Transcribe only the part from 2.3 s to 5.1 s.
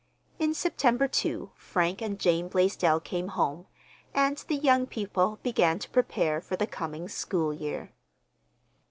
Blaisdell came home, and the young